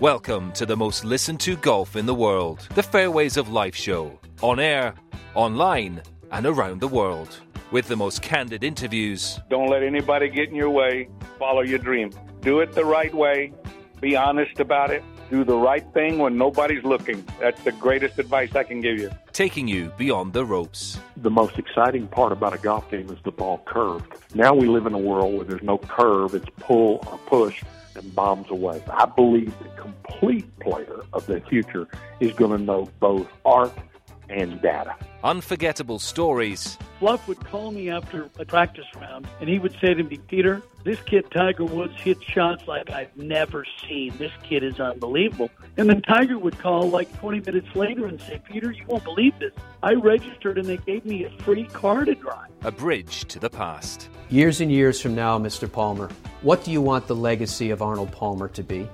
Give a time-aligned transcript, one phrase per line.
[0.00, 4.20] Welcome to the most listened to golf in the world, the Fairways of Life show,
[4.42, 4.94] on air,
[5.34, 7.40] online, and around the world.
[7.70, 11.08] With the most candid interviews, Don't let anybody get in your way.
[11.38, 12.10] Follow your dream.
[12.42, 13.54] Do it the right way.
[14.02, 15.02] Be honest about it.
[15.30, 17.24] Do the right thing when nobody's looking.
[17.40, 19.10] That's the greatest advice I can give you.
[19.32, 20.98] taking you beyond the ropes.
[21.16, 24.12] the most exciting part about a golf game is the ball curved.
[24.34, 27.62] Now we live in a world where there's no curve, it's pull or push
[27.96, 28.82] and bombs away.
[28.92, 31.88] I believe the complete player of the future
[32.20, 33.72] is going to know both art
[34.28, 34.96] and data.
[35.22, 40.02] Unforgettable stories, Fluff would call me after a practice round, and he would say to
[40.02, 44.16] me, Peter, this kid Tiger Woods hits shots like I've never seen.
[44.18, 45.50] This kid is unbelievable.
[45.76, 49.38] And then Tiger would call like 20 minutes later and say, Peter, you won't believe
[49.38, 49.52] this.
[49.82, 52.50] I registered and they gave me a free car to drive.
[52.62, 54.08] a bridge to the past.
[54.28, 55.70] Years and years from now, Mr.
[55.70, 56.10] Palmer,
[56.42, 58.88] what do you want the legacy of Arnold Palmer to be?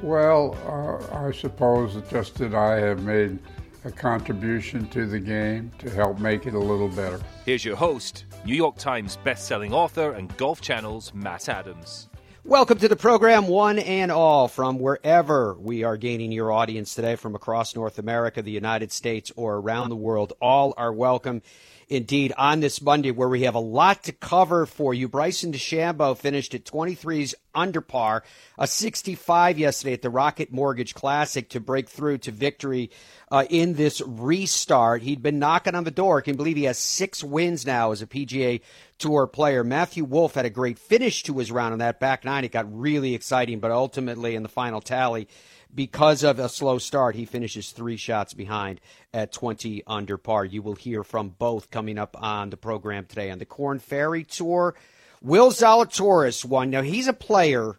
[0.00, 3.38] Well, uh, I suppose it's just that I have made
[3.84, 7.20] a contribution to the game to help make it a little better.
[7.44, 12.08] Here's your host, New York Times best-selling author and Golf Channel's Matt Adams.
[12.46, 17.16] Welcome to the program, one and all, from wherever we are gaining your audience today,
[17.16, 20.32] from across North America, the United States, or around the world.
[20.40, 21.42] All are welcome
[21.88, 25.08] indeed on this Monday, where we have a lot to cover for you.
[25.08, 28.22] Bryson DeChambeau finished at 23's under par,
[28.56, 32.90] a 65 yesterday at the Rocket Mortgage Classic to break through to victory
[33.30, 35.02] uh, in this restart.
[35.02, 36.22] He'd been knocking on the door.
[36.22, 38.60] Can believe he has six wins now as a PGA
[38.98, 39.62] Tour player.
[39.62, 42.44] Matthew Wolff had a great finish to his round on that back nine.
[42.44, 45.28] It got really exciting, but ultimately in the final tally,
[45.74, 48.80] because of a slow start, he finishes three shots behind
[49.12, 50.44] at 20 under par.
[50.44, 54.24] You will hear from both coming up on the program today on the Korn Ferry
[54.24, 54.74] Tour.
[55.22, 56.70] Will Zalatoris won.
[56.70, 57.78] Now he's a player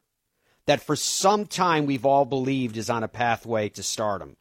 [0.66, 4.36] that for some time we've all believed is on a pathway to stardom.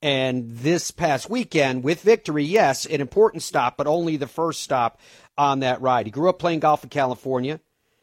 [0.00, 5.00] And this past weekend, with victory, yes, an important stop, but only the first stop
[5.36, 6.06] on that ride.
[6.06, 7.60] He grew up playing golf in California.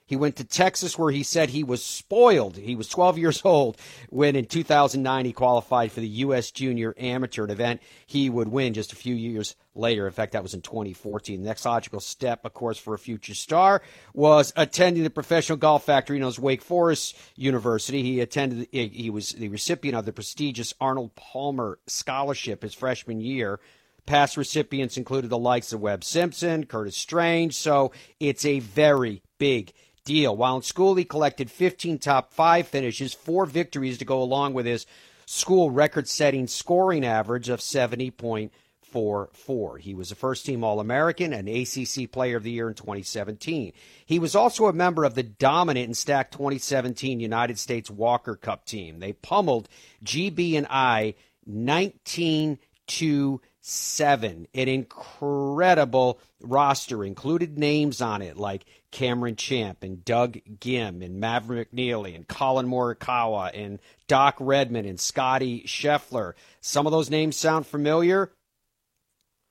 [0.08, 2.58] He went to Texas where he said he was spoiled.
[2.58, 3.78] He was 12 years old
[4.10, 6.52] when in 2009 he qualified for the U.S.
[6.52, 10.06] Junior Amateur, event he would win just a few years later.
[10.06, 11.42] In fact, that was in 2014.
[11.42, 13.82] The next logical step, of course, for a future star
[14.14, 18.04] was attending the Professional Golf Factory known as Wake Forest University.
[18.04, 23.60] He attended, he was the recipient of the prestigious Arnold Palmer Scholarship his freshman year.
[24.06, 29.74] Past recipients included the likes of Webb Simpson, Curtis Strange, so it's a very big
[30.06, 30.38] deal.
[30.38, 34.66] While in school, he collected 15 top five finishes, four victories to go along with
[34.66, 34.86] his
[35.26, 39.80] school record setting scoring average of 70.44.
[39.80, 43.74] He was a first team All American and ACC Player of the Year in 2017.
[44.06, 48.66] He was also a member of the dominant and stacked 2017 United States Walker Cup
[48.66, 49.00] team.
[49.00, 49.68] They pummeled
[50.04, 51.16] GB and I
[51.48, 54.48] 19 to 7.
[54.54, 61.72] An incredible roster included names on it like Cameron Champ and Doug Ghim and Maverick
[61.72, 66.34] McNeely and Collin Morikawa and Doc Redman and Scotty Scheffler.
[66.62, 68.32] Some of those names sound familiar.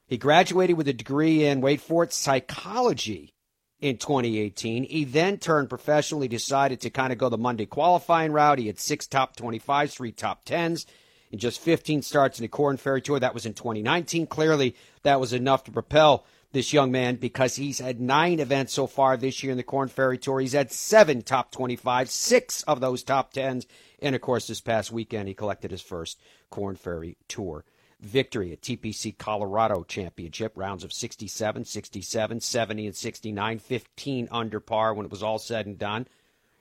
[0.06, 3.34] He graduated with a degree in, wait for it, psychology
[3.80, 4.84] in 2018.
[4.84, 6.20] He then turned professional.
[6.20, 8.60] He decided to kind of go the Monday qualifying route.
[8.60, 10.86] He had six top 25s, three top 10s
[11.34, 13.18] in just 15 starts in the Korn Ferry Tour.
[13.18, 14.28] That was in 2019.
[14.28, 18.86] Clearly, that was enough to propel this young man because he's had nine events so
[18.86, 20.38] far this year in the Korn Ferry Tour.
[20.38, 23.66] He's had seven top 25, six of those top 10s.
[24.00, 27.64] And of course, this past weekend, he collected his first Korn Ferry Tour
[28.00, 34.94] victory at TPC Colorado Championship, rounds of 67, 67, 70, and 69, 15 under par
[34.94, 36.06] when it was all said and done.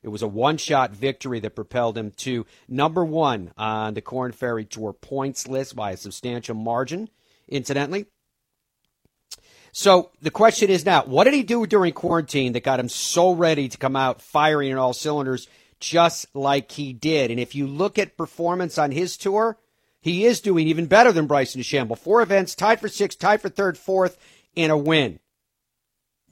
[0.04, 4.34] It was a one shot victory that propelled him to number one on the Korn
[4.34, 7.10] Ferry Tour points list by a substantial margin,
[7.48, 8.06] incidentally.
[9.72, 13.32] So the question is now, what did he do during quarantine that got him so
[13.32, 15.48] ready to come out firing on all cylinders
[15.80, 17.32] just like he did?
[17.32, 19.58] And if you look at performance on his tour,
[20.00, 21.98] he is doing even better than Bryson DeChambeau.
[21.98, 24.20] Four events, tied for sixth, tied for third, fourth,
[24.56, 25.20] and a win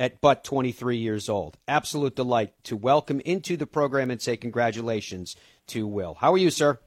[0.02, 1.58] at but 23 years old.
[1.68, 5.36] Absolute delight to welcome into the program and say congratulations
[5.68, 6.16] to Will.
[6.16, 6.80] How are you, sir?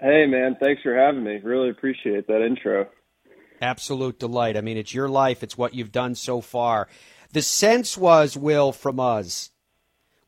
[0.00, 0.56] Hey, man.
[0.62, 1.40] Thanks for having me.
[1.42, 2.86] Really appreciate that intro.
[3.60, 4.56] Absolute delight.
[4.56, 6.86] I mean, it's your life, it's what you've done so far.
[7.32, 9.50] The sense was, Will, from us,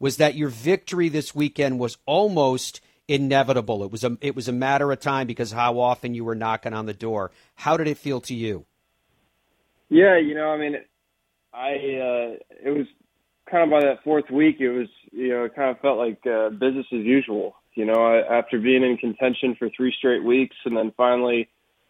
[0.00, 3.84] was that your victory this weekend was almost inevitable.
[3.84, 6.74] It was a it was a matter of time because how often you were knocking
[6.74, 7.30] on the door.
[7.54, 8.66] How did it feel to you?
[9.88, 10.76] Yeah, you know, I mean,
[11.58, 12.86] I uh, it was
[13.50, 16.24] kind of by that fourth week, it was you know, it kind of felt like
[16.26, 17.56] uh, business as usual.
[17.74, 21.48] You know, after being in contention for three straight weeks, and then finally,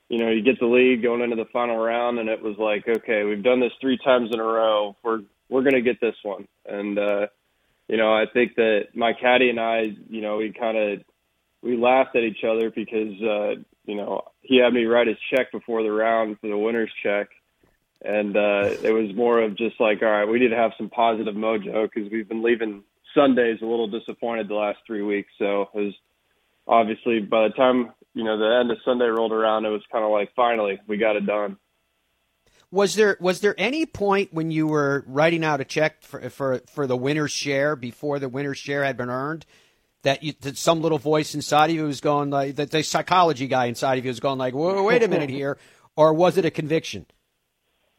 [0.09, 2.85] you know, you get the lead going into the final round, and it was like,
[2.88, 4.97] okay, we've done this three times in a row.
[5.03, 7.26] We're we're to get this one, and uh,
[7.88, 11.00] you know, I think that my caddy and I, you know, we kind of
[11.62, 15.53] we laughed at each other because uh, you know he had me write his check
[15.53, 17.29] before the round for the winner's check,
[18.03, 20.89] and uh, it was more of just like, all right, we need to have some
[20.89, 22.85] positive mojo because we've been leaving
[23.15, 25.31] Sundays a little disappointed the last three weeks.
[25.39, 25.95] So it was
[26.67, 30.05] obviously by the time you know the end of Sunday rolled around, it was kind
[30.05, 31.56] of like finally we got it done.
[32.71, 36.61] Was there was there any point when you were writing out a check for for,
[36.69, 39.47] for the winner's share before the winner's share had been earned?
[40.03, 43.49] That, you, that some little voice inside of you was going like that the psychology
[43.49, 45.59] guy inside of you was going like, wait a minute here,
[45.97, 47.05] or was it a conviction?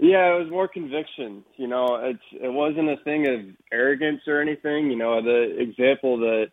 [0.01, 1.43] Yeah, it was more conviction.
[1.57, 4.89] You know, it's it wasn't a thing of arrogance or anything.
[4.89, 6.51] You know, the example that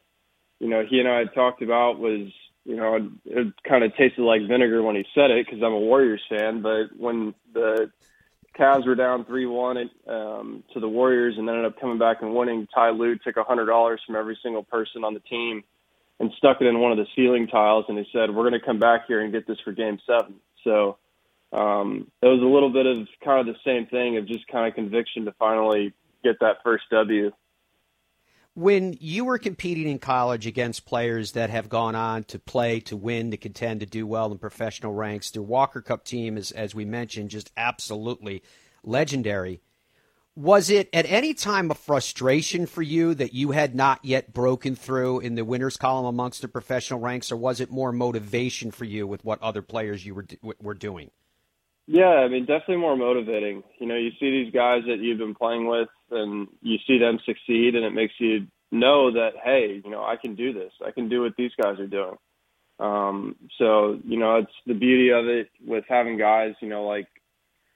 [0.58, 2.28] you know he and I had talked about was
[2.64, 5.78] you know it kind of tasted like vinegar when he said it because I'm a
[5.78, 6.60] Warriors fan.
[6.60, 7.92] But when the
[8.58, 12.34] Cavs were down three one um, to the Warriors and ended up coming back and
[12.34, 15.62] winning, Ty Lue took a hundred dollars from every single person on the team
[16.18, 18.66] and stuck it in one of the ceiling tiles, and he said, "We're going to
[18.66, 20.34] come back here and get this for Game seven.
[20.64, 20.98] So
[21.56, 24.68] um, it was a little bit of kind of the same thing of just kind
[24.68, 27.32] of conviction to finally get that first W.
[28.52, 32.96] When you were competing in college against players that have gone on to play, to
[32.96, 36.74] win, to contend, to do well in professional ranks, the Walker Cup team is, as
[36.74, 38.42] we mentioned, just absolutely
[38.82, 39.60] legendary.
[40.34, 44.76] Was it at any time a frustration for you that you had not yet broken
[44.76, 48.84] through in the winners column amongst the professional ranks, or was it more motivation for
[48.84, 50.26] you with what other players you were
[50.60, 51.10] were doing?
[51.86, 53.62] Yeah, I mean, definitely more motivating.
[53.78, 57.18] You know, you see these guys that you've been playing with, and you see them
[57.24, 60.72] succeed, and it makes you know that hey, you know, I can do this.
[60.84, 62.16] I can do what these guys are doing.
[62.80, 67.06] Um, so you know, it's the beauty of it with having guys, you know, like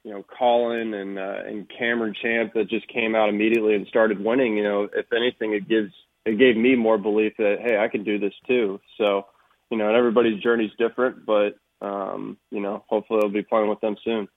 [0.03, 4.23] you know Collin and uh, and Cameron Champ that just came out immediately and started
[4.23, 4.57] winning.
[4.57, 5.93] You know, if anything, it gives
[6.25, 8.81] it gave me more belief that hey, I can do this too.
[8.97, 9.27] So
[9.69, 13.81] you know, and everybody's journey's different, but um, you know, hopefully I'll be playing with
[13.81, 14.27] them soon.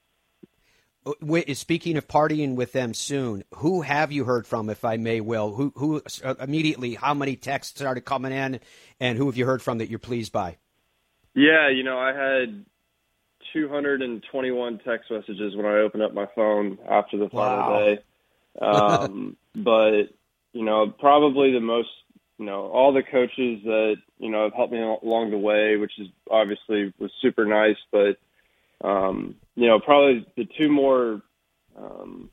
[1.53, 5.53] Speaking of partying with them soon, who have you heard from, if I may, Will?
[5.53, 6.95] Who, who uh, immediately?
[6.95, 8.59] How many texts started coming in,
[8.99, 10.57] and who have you heard from that you're pleased by?
[11.35, 12.65] Yeah, you know, I had
[13.53, 17.79] 221 text messages when I opened up my phone after the final wow.
[17.79, 17.99] day.
[18.61, 20.03] Um, but
[20.53, 21.89] you know, probably the most
[22.37, 25.93] you know, all the coaches that, you know, have helped me along the way, which
[25.97, 28.17] is obviously was super nice, but,
[28.85, 31.21] um, you know, probably the two more,
[31.77, 32.29] um,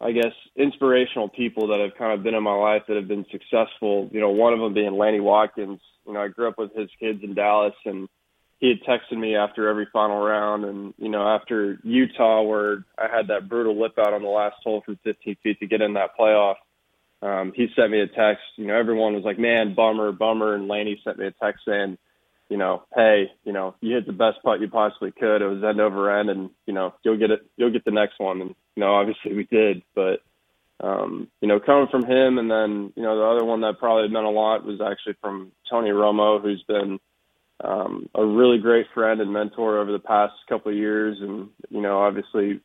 [0.00, 3.26] I guess, inspirational people that have kind of been in my life that have been
[3.32, 5.80] successful, you know, one of them being Lanny Wadkins.
[6.06, 8.08] You know, I grew up with his kids in Dallas and
[8.60, 13.08] he had texted me after every final round and, you know, after Utah where I
[13.14, 15.94] had that brutal lip out on the last hole from 15 feet to get in
[15.94, 16.56] that playoff
[17.22, 18.44] um, he sent me a text.
[18.56, 21.98] You know, everyone was like, "Man, bummer, bummer," and Lanny sent me a text saying,
[22.48, 25.42] "You know, hey, you know, you hit the best putt you possibly could.
[25.42, 27.44] It was end over end, and you know, you'll get it.
[27.56, 30.22] You'll get the next one." And you know, obviously we did, but
[30.80, 34.08] um, you know, coming from him, and then you know, the other one that probably
[34.08, 37.00] meant a lot was actually from Tony Romo, who's been
[37.64, 41.80] um, a really great friend and mentor over the past couple of years, and you
[41.80, 42.60] know, obviously,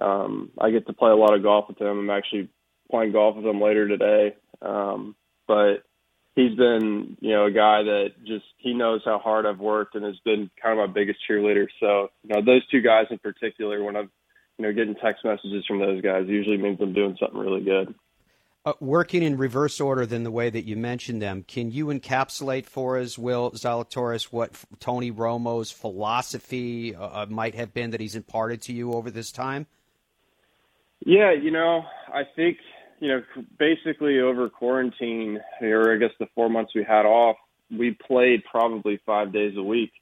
[0.00, 1.98] um, I get to play a lot of golf with him.
[1.98, 2.48] I'm actually
[2.90, 4.36] playing golf with him later today.
[4.62, 5.14] Um,
[5.46, 5.84] but
[6.34, 10.04] he's been, you know, a guy that just he knows how hard I've worked and
[10.04, 11.66] has been kind of my biggest cheerleader.
[11.78, 14.10] So, you know, those two guys in particular, when I'm,
[14.58, 17.94] you know, getting text messages from those guys, usually means I'm doing something really good.
[18.66, 22.66] Uh, working in reverse order than the way that you mentioned them, can you encapsulate
[22.66, 28.60] for us, Will Zalatoris, what Tony Romo's philosophy uh, might have been that he's imparted
[28.62, 29.66] to you over this time?
[31.06, 32.58] Yeah, you know, I think
[33.00, 33.22] you know,
[33.58, 37.36] basically over quarantine, or I guess the four months we had off,
[37.70, 39.92] we played probably five days a week.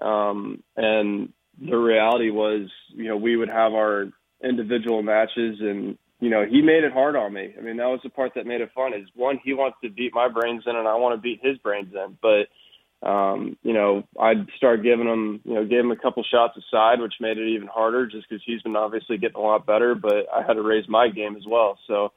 [0.00, 4.08] Um, and the reality was, you know, we would have our
[4.44, 7.54] individual matches and, you know, he made it hard on me.
[7.56, 9.90] I mean, that was the part that made it fun is one, he wants to
[9.90, 12.18] beat my brains in and I want to beat his brains in.
[12.20, 16.58] But, um, you know, I'd start giving him, you know, gave him a couple shots
[16.58, 19.94] aside, which made it even harder just because he's been obviously getting a lot better,
[19.94, 21.78] but I had to raise my game as well.
[21.86, 22.12] So,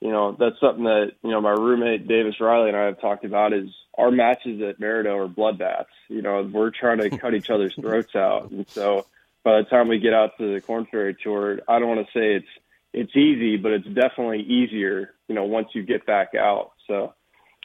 [0.00, 3.24] you know, that's something that, you know, my roommate Davis Riley and I have talked
[3.24, 5.86] about is our matches at Maridoe are bloodbaths.
[6.08, 8.50] You know, we're trying to cut each other's throats out.
[8.50, 9.06] And so
[9.42, 12.12] by the time we get out to the Korn Ferry Tour, I don't want to
[12.18, 12.46] say it's
[12.94, 16.72] it's easy, but it's definitely easier, you know, once you get back out.
[16.86, 17.14] So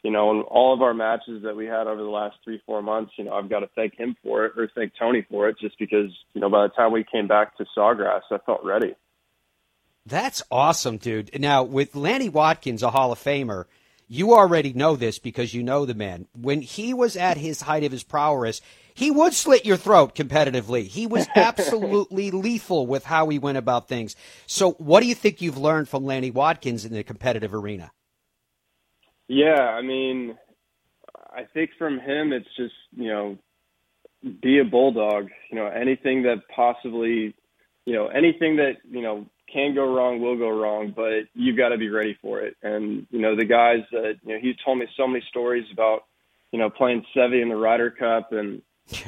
[0.03, 2.81] you know, in all of our matches that we had over the last three, four
[2.81, 5.57] months, you know, I've got to thank him for it or thank Tony for it
[5.59, 8.95] just because, you know, by the time we came back to Sawgrass, I felt ready.
[10.05, 11.39] That's awesome, dude.
[11.39, 13.65] Now, with Lanny Wadkins, a Hall of Famer,
[14.07, 16.27] you already know this because you know the man.
[16.39, 18.61] When he was at his height of his prowess,
[18.93, 20.85] he would slit your throat competitively.
[20.85, 24.15] He was absolutely lethal with how he went about things.
[24.45, 27.91] So, what do you think you've learned from Lanny Wadkins in the competitive arena?
[29.27, 30.37] Yeah, I mean,
[31.31, 33.37] I think from him, it's just you know,
[34.41, 35.29] be a bulldog.
[35.49, 37.33] You know, anything that possibly,
[37.85, 41.69] you know, anything that you know can go wrong will go wrong, but you've got
[41.69, 42.57] to be ready for it.
[42.63, 46.05] And you know, the guys that you know, he's told me so many stories about,
[46.51, 48.61] you know, playing Seve in the Ryder Cup, and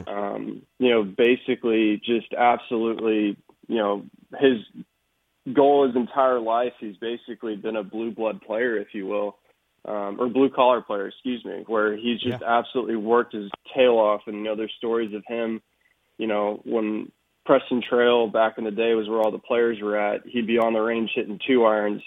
[0.08, 3.38] um, you know, basically just absolutely,
[3.68, 4.06] you know,
[4.40, 4.58] his
[5.54, 9.38] goal his entire life, he's basically been a blue blood player, if you will
[9.88, 12.58] um, or blue collar player, excuse me, where he's just yeah.
[12.60, 14.22] absolutely worked his tail off.
[14.26, 15.62] And you know, there's stories of him,
[16.18, 17.12] you know, when
[17.46, 20.26] Preston Trail back in the day was where all the players were at.
[20.26, 22.02] He'd be on the range hitting two irons.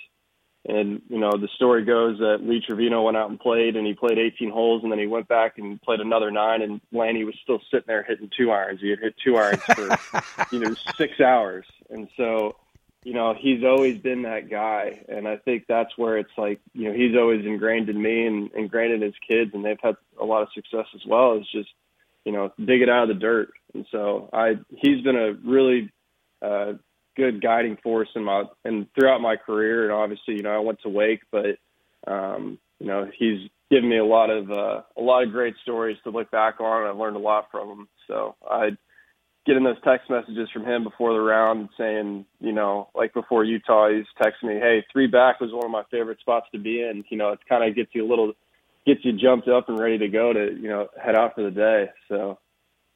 [0.66, 3.94] And, you know, the story goes that Lee Trevino went out and played and he
[3.94, 7.36] played 18 holes and then he went back and played another nine and Lanny was
[7.42, 8.80] still sitting there hitting two irons.
[8.80, 9.96] He had hit two irons for,
[10.52, 11.64] you know, six hours.
[11.88, 12.56] And so,
[13.04, 15.04] you know, he's always been that guy.
[15.08, 18.50] And I think that's where it's like, you know, he's always ingrained in me and
[18.52, 21.38] ingrained in his kids, and they've had a lot of success as well.
[21.38, 21.70] Is just,
[22.28, 23.48] you know, dig it out of the dirt.
[23.72, 25.90] And so I, he's been a really
[26.42, 26.72] uh,
[27.16, 29.84] good guiding force in my and throughout my career.
[29.84, 31.56] And obviously, you know, I went to Wake, but
[32.06, 35.96] um, you know, he's given me a lot of uh, a lot of great stories
[36.04, 36.86] to look back on.
[36.86, 37.88] I've learned a lot from him.
[38.06, 38.76] So I
[39.46, 43.88] getting those text messages from him before the round saying, you know, like before Utah,
[43.88, 47.06] he's texting me, "Hey, three back was one of my favorite spots to be in."
[47.08, 48.34] You know, it kind of gets you a little,
[48.86, 51.50] gets you jumped up and ready to go to, you know, head out for the
[51.50, 51.90] day.
[52.08, 52.38] So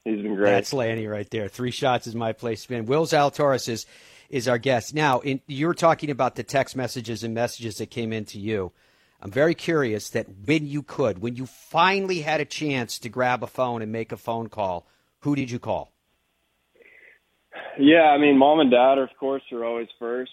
[0.03, 0.51] he's been great.
[0.51, 1.47] That's Lanny right there.
[1.47, 2.85] Three shots is my place to be in.
[2.85, 3.85] Will Zalatoris is
[4.29, 4.95] is our guest.
[4.95, 8.39] Now, in, you were talking about the text messages and messages that came in to
[8.39, 8.71] you.
[9.21, 13.43] I'm very curious that when you could, when you finally had a chance to grab
[13.43, 14.87] a phone and make a phone call,
[15.19, 15.93] who did you call?
[17.79, 20.31] Yeah, I mean, mom and dad, of course, are always first.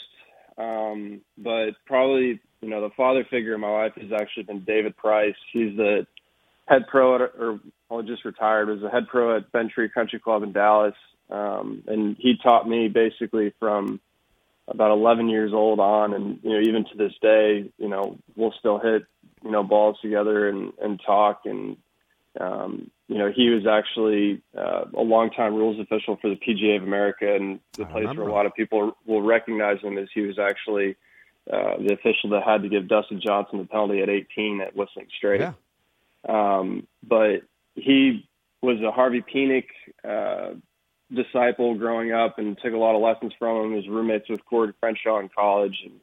[0.60, 4.96] Um, but probably, you know, the father figure in my life has actually been David
[4.96, 5.34] Price.
[5.52, 6.06] He's the
[6.68, 10.20] head pro at, or well, just retired, was the head pro at Bent Tree Country
[10.20, 10.94] Club in Dallas.
[11.30, 14.00] Um, and he taught me basically from
[14.68, 16.12] about 11 years old on.
[16.12, 19.04] And, you know, even to this day, you know, we'll still hit,
[19.42, 21.42] you know, balls together and, and talk.
[21.46, 21.76] And,
[22.38, 26.84] um, you know, he was actually uh, a longtime rules official for the PGA of
[26.84, 30.38] America, and the place where a lot of people will recognize him is he was
[30.38, 30.96] actually
[31.52, 35.08] uh, the official that had to give Dustin Johnson the penalty at 18 at Whistling
[35.16, 35.42] Straits.
[36.28, 36.58] Yeah.
[36.58, 37.42] Um, but
[37.74, 38.28] he
[38.62, 39.66] was a Harvey Penick
[40.04, 40.54] uh,
[41.12, 43.76] disciple growing up and took a lot of lessons from him.
[43.76, 46.00] His roommates with Cord Crenshaw in college, and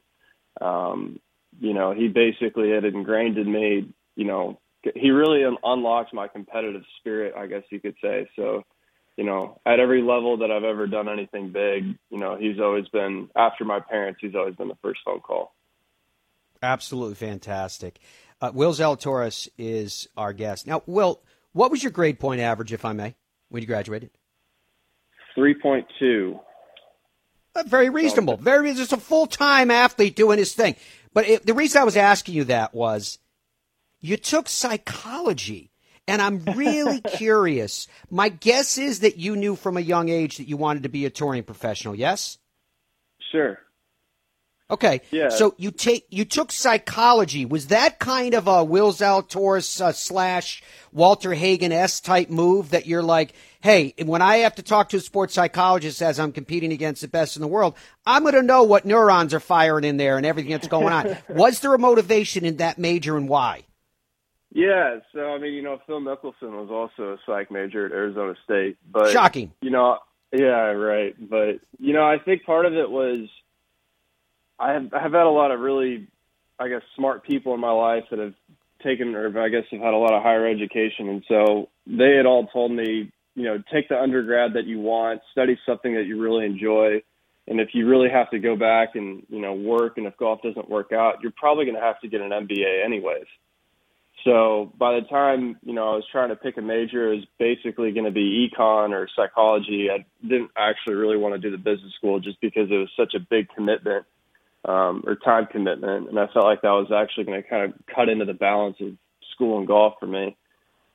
[0.60, 1.20] um,
[1.58, 4.60] you know, he basically had ingrained in me, you know,
[4.94, 8.28] he really unlocks my competitive spirit, I guess you could say.
[8.36, 8.64] So,
[9.16, 12.88] you know, at every level that I've ever done anything big, you know, he's always
[12.88, 14.20] been after my parents.
[14.22, 15.52] He's always been the first phone call.
[16.62, 17.98] Absolutely fantastic.
[18.40, 20.66] Uh, Will Zalatoris is our guest.
[20.66, 21.20] Now, Will,
[21.52, 23.16] what was your grade point average, if I may,
[23.48, 24.10] when you graduated?
[25.34, 26.38] Three point two.
[27.54, 28.36] Uh, very reasonable.
[28.36, 30.76] Very just a full time athlete doing his thing.
[31.12, 33.18] But it, the reason I was asking you that was
[34.00, 35.70] you took psychology.
[36.06, 37.86] And I'm really curious.
[38.10, 41.04] My guess is that you knew from a young age that you wanted to be
[41.04, 42.38] a touring professional, yes?
[43.30, 43.58] Sure.
[44.70, 45.00] Okay.
[45.10, 45.30] Yeah.
[45.30, 47.46] So you take you took psychology.
[47.46, 50.62] Was that kind of a Will Zalatoris uh, slash
[50.92, 54.98] Walter Hagen s type move that you're like, hey, when I have to talk to
[54.98, 58.42] a sports psychologist as I'm competing against the best in the world, I'm going to
[58.42, 61.16] know what neurons are firing in there and everything that's going on.
[61.30, 63.64] Was there a motivation in that major and why?
[64.52, 68.34] Yeah, so I mean, you know, Phil Mickelson was also a psych major at Arizona
[68.44, 69.52] State, but shocking.
[69.60, 69.98] You know,
[70.32, 71.14] yeah, right.
[71.18, 73.28] But you know, I think part of it was
[74.58, 76.08] I have I have had a lot of really,
[76.58, 78.34] I guess, smart people in my life that have
[78.82, 82.26] taken, or I guess, have had a lot of higher education, and so they had
[82.26, 86.20] all told me, you know, take the undergrad that you want, study something that you
[86.20, 87.02] really enjoy.
[87.46, 90.40] And if you really have to go back and you know work, and if golf
[90.42, 93.26] doesn't work out, you're probably going to have to get an MBA anyways.
[94.28, 97.24] So by the time you know I was trying to pick a major, it was
[97.38, 99.88] basically going to be econ or psychology.
[99.90, 103.14] I didn't actually really want to do the business school just because it was such
[103.14, 104.04] a big commitment
[104.66, 107.80] um, or time commitment, and I felt like that was actually going to kind of
[107.94, 108.98] cut into the balance of
[109.32, 110.36] school in golf for me.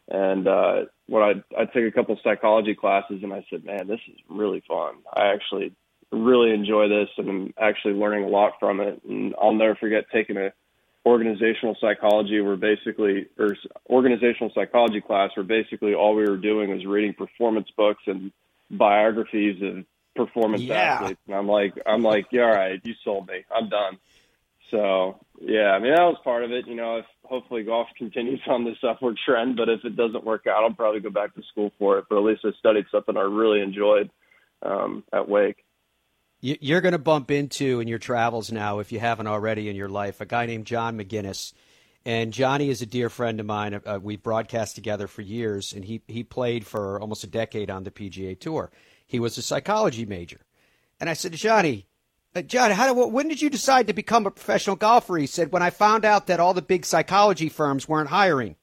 [0.10, 4.02] And uh, when I I took a couple psychology classes, and I said, man, this
[4.10, 4.98] is really fun.
[5.12, 5.74] I actually
[6.12, 9.02] really enjoy this, and I'm actually learning a lot from it.
[9.10, 10.54] And I'll never forget taking a
[11.06, 13.56] organizational psychology where basically or
[13.90, 18.32] organizational psychology class where basically all we were doing was reading performance books and
[18.72, 20.76] biographies of performance Yeah.
[20.76, 21.20] athletes.
[21.28, 23.44] And I'm like I'm like yeah all right you sold me.
[23.54, 23.98] I'm done.
[24.72, 26.68] So yeah I mean that was part of it.
[26.68, 30.48] You know if hopefully golf continues on this upward trend but if it doesn't work
[30.48, 32.06] out I'll probably go back to school for it.
[32.10, 34.10] But at least I studied something I really enjoyed
[34.62, 35.66] um, at Wake
[36.46, 39.88] You're going to bump into in your travels now, if you haven't already in your
[39.88, 41.54] life, a guy named John Maginnes.
[42.04, 43.80] And Johnny is a dear friend of mine.
[43.86, 47.86] Uh, we've broadcast together for years, and he, he played for almost a decade on
[47.86, 48.72] the PGA Tour.
[49.08, 50.42] He was a psychology major.
[51.00, 51.88] And I said to Johnny,
[52.36, 55.16] uh, John, how when did you decide to become a professional golfer?
[55.16, 58.58] He said, when I found out that all the big psychology firms weren't hiring.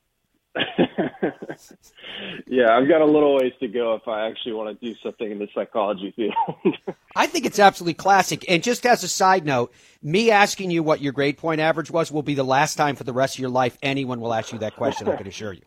[2.46, 5.30] yeah I've got a little ways to go if I actually want to do something
[5.30, 6.34] in the psychology field
[7.16, 8.44] I think it's absolutely classic.
[8.48, 9.72] And just as a side note,
[10.02, 13.04] me asking you what your grade point average was will be the last time for
[13.04, 15.62] the rest of your life anyone will ask you that question, I can assure you.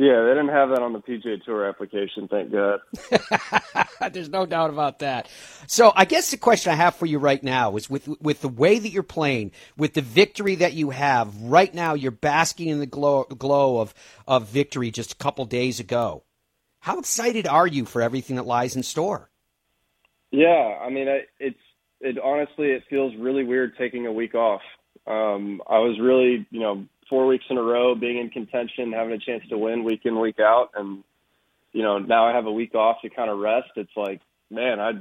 [0.00, 2.80] Yeah, they didn't have that on the PGA Tour application, thank God.
[4.14, 5.28] There's no doubt about that.
[5.66, 8.48] So I guess the question I have for you right now is with with the
[8.48, 12.78] way that you're playing, with the victory that you have right now, you're basking in
[12.78, 13.92] the glow glow of
[14.26, 16.22] of victory just a couple days ago.
[16.78, 19.28] How excited are you for everything that lies in store?
[20.30, 21.60] Yeah, I mean, I, it's
[22.00, 24.62] it honestly it feels really weird taking a week off.
[25.06, 29.12] Um, I was really, you know, four weeks in a row being in contention, having
[29.12, 31.04] a chance to win week in week out, and
[31.72, 33.68] you know now I have a week off to kind of rest.
[33.76, 34.92] It's like, man, I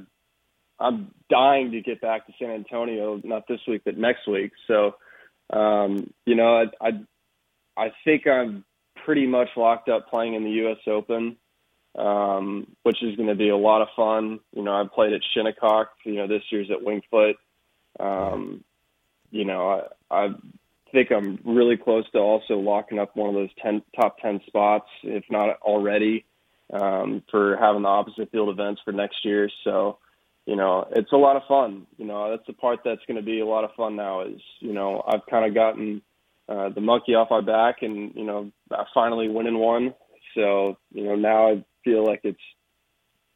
[0.84, 4.52] I'm dying to get back to San Antonio, not this week but next week.
[4.68, 4.96] So,
[5.52, 6.90] um, you know, I I,
[7.78, 8.66] I think I'm
[9.06, 10.80] pretty much locked up playing in the U.S.
[10.88, 11.38] Open
[11.98, 14.40] um, which is going to be a lot of fun.
[14.54, 15.90] You know, I played at Shinnecock.
[16.06, 17.36] You know, this year's at Winged Foot.
[18.00, 18.64] Um,
[19.32, 20.30] you know, I, I
[20.92, 24.88] think I'm really close to also locking up one of those 10, top 10 spots,
[25.04, 26.26] if not already,
[26.74, 29.50] um, for having the opposite field events for next year.
[29.64, 30.00] So,
[30.46, 31.88] you know, it's a lot of fun.
[31.98, 34.42] You know, that's the part that's going to be a lot of fun now is,
[34.60, 36.02] you know, I've kind of gotten
[36.48, 39.94] uh, the monkey off my back and, you know, I finally winning one.
[40.36, 42.40] So, you know, now I feel like it's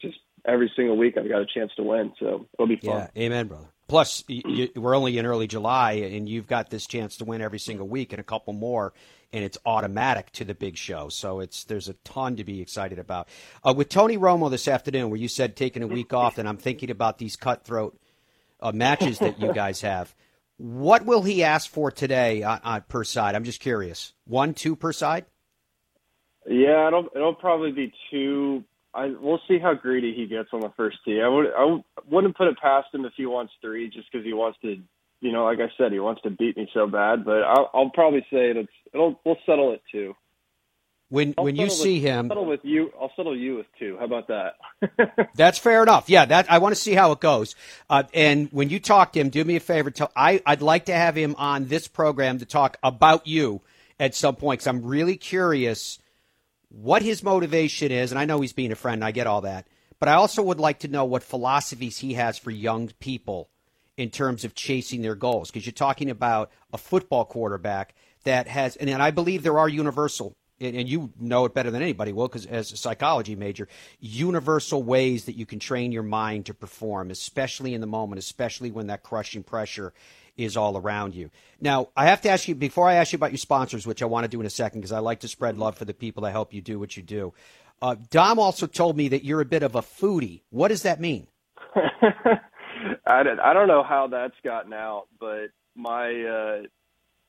[0.01, 2.13] just every single week I've got a chance to win.
[2.19, 3.07] So it'll be fun.
[3.15, 3.72] Yeah, amen, brother.
[3.93, 7.59] Plus, you, we're only in early July, and you've got this chance to win every
[7.59, 8.91] single week, and a couple more,
[9.31, 11.09] and it's automatic to the big show.
[11.09, 13.27] So it's there's a ton to be excited about.
[13.63, 16.57] Uh, with Tony Romo this afternoon, where you said taking a week off, and I'm
[16.57, 17.95] thinking about these cutthroat
[18.59, 20.15] uh, matches that you guys have.
[20.57, 23.35] What will he ask for today on, on, per side?
[23.35, 24.13] I'm just curious.
[24.25, 25.25] One, two per side.
[26.49, 28.63] Yeah, it'll it'll probably be two.
[28.93, 31.21] I we'll see how greedy he gets on the first tee.
[31.23, 31.77] I would I
[32.09, 34.77] wouldn't put it past him if he wants three, just because he wants to.
[35.21, 37.23] You know, like I said, he wants to beat me so bad.
[37.23, 40.13] But I'll, I'll probably say it's it'll we'll settle it two.
[41.09, 42.91] When I'll when you see with, him, I'll settle with you.
[42.99, 43.97] I'll settle you with two.
[43.99, 45.29] How about that?
[45.35, 46.09] That's fair enough.
[46.09, 47.55] Yeah, that I want to see how it goes.
[47.89, 49.91] Uh, and when you talk to him, do me a favor.
[49.91, 53.61] Tell, I I'd like to have him on this program to talk about you
[53.99, 55.99] at some point because I'm really curious
[56.73, 58.11] what his motivation is.
[58.11, 59.03] And I know he's being a friend.
[59.03, 59.67] I get all that,
[59.99, 63.49] but I also would like to know what philosophies he has for young people
[63.95, 65.51] in terms of chasing their goals.
[65.51, 69.69] Because you're talking about a football quarterback that has, and, and I believe there are
[69.69, 73.67] universal and you know it better than anybody will because as a psychology major
[73.99, 78.71] universal ways that you can train your mind to perform especially in the moment especially
[78.71, 79.93] when that crushing pressure
[80.37, 81.29] is all around you.
[81.59, 84.05] Now i have to ask you before i ask you about your sponsors which i
[84.05, 86.23] want to do in a second because i like to spread love for the people
[86.23, 87.33] that help you do what you do
[87.81, 90.41] uh, dom also told me that you're a bit of a foodie.
[90.51, 91.27] What does that mean?
[93.05, 96.67] I, don't, I don't know how that's gotten out but my uh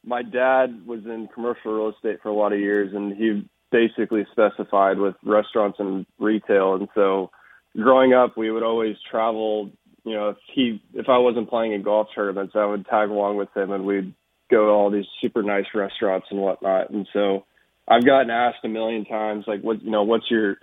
[0.06, 4.26] my dad was in commercial real estate for a lot of years and he basically
[4.30, 7.30] specified with restaurants and retail and so
[7.76, 9.70] growing up we would always travel
[10.04, 13.36] you know if he if i wasn't playing in golf tournaments i would tag along
[13.36, 14.12] with him and we'd
[14.50, 17.44] go to all these super nice restaurants and whatnot and so
[17.88, 20.56] i've gotten asked a million times like what you know what's your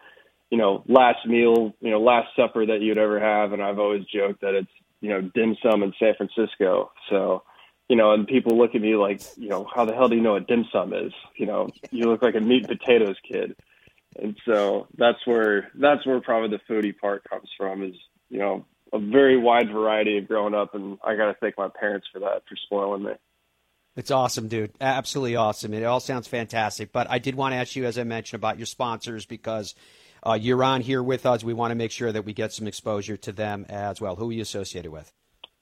[0.49, 4.03] you know last meal you know last supper that you'd ever have and i've always
[4.05, 7.43] joked that it's you know dim sum in san francisco so
[7.91, 10.21] you know, and people look at me like, you know, how the hell do you
[10.21, 11.11] know what dim sum is?
[11.35, 13.53] You know, you look like a meat and potatoes kid.
[14.17, 17.95] And so that's where that's where probably the foodie part comes from is,
[18.29, 22.07] you know, a very wide variety of growing up and I gotta thank my parents
[22.11, 23.13] for that, for spoiling me.
[23.95, 24.71] It's awesome, dude.
[24.79, 25.73] Absolutely awesome.
[25.73, 26.93] It all sounds fantastic.
[26.93, 29.75] But I did want to ask you, as I mentioned, about your sponsors because
[30.25, 31.43] uh, you're on here with us.
[31.43, 34.15] We want to make sure that we get some exposure to them as well.
[34.15, 35.11] Who are you associated with?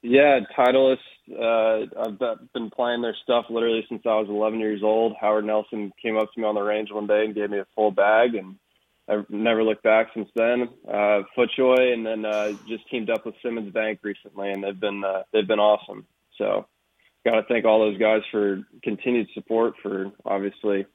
[0.02, 0.98] Yeah, Titleist.
[1.32, 2.20] Uh, I've
[2.54, 5.14] been playing their stuff literally since I was 11 years old.
[5.20, 7.68] Howard Nelson came up to me on the range one day and gave me a
[7.76, 8.56] full bag, and
[9.10, 10.70] I've never looked back since then.
[10.88, 15.04] Uh, FootJoy, and then uh, just teamed up with Simmons Bank recently, and they've been
[15.04, 16.06] uh, they've been awesome.
[16.38, 16.68] So,
[17.26, 20.86] got to thank all those guys for continued support for obviously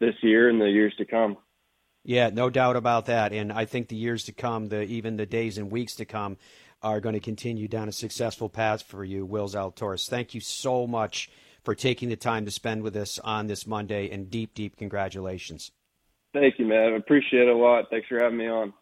[0.00, 1.36] this year and the years to come.
[2.04, 3.32] Yeah, no doubt about that.
[3.32, 6.36] And I think the years to come, the even the days and weeks to come,
[6.82, 10.08] are going to continue down a successful path for you, Will Zalatoris.
[10.08, 11.30] Thank you so much
[11.64, 15.72] for taking the time to spend with us on this Monday, and deep, deep congratulations.
[16.34, 16.92] Thank you, man.
[16.92, 17.88] I appreciate it a lot.
[17.90, 18.74] Thanks for having me on.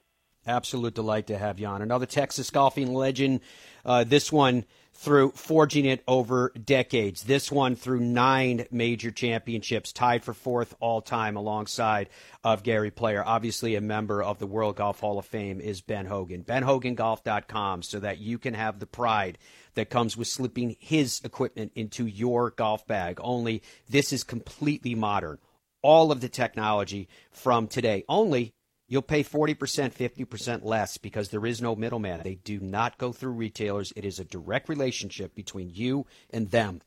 [0.46, 1.82] Absolute delight to have you on.
[1.82, 3.40] Another Texas golfing legend.
[3.84, 7.24] Uh, this one through forging it over decades.
[7.24, 12.08] This one through nine major championships, tied for fourth all time alongside
[12.42, 13.22] of Gary Player.
[13.24, 16.42] Obviously, a member of the World Golf Hall of Fame is Ben Hogan.
[16.42, 19.38] BenHoganGolf.com so that you can have the pride
[19.74, 23.18] that comes with slipping his equipment into your golf bag.
[23.22, 25.38] Only this is completely modern.
[25.82, 28.04] All of the technology from today.
[28.08, 28.54] Only
[28.92, 32.20] You'll pay 40%, 50% less because there is no middleman.
[32.22, 33.90] They do not go through retailers.
[33.96, 36.82] It is a direct relationship between you and them.